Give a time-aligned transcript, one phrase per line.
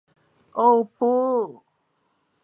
[0.53, 1.63] 喔不